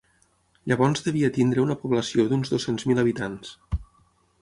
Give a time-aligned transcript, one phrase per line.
[0.71, 3.57] Llavors devia tenir una població d'uns dos-cents mil habitants.